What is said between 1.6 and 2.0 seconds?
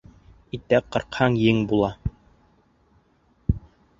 була.